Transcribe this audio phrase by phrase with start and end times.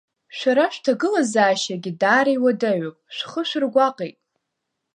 [0.37, 4.17] Шәара шәҭагылазаашьагьы даара иуадаҩуп, шәхы шәыргәаҟит?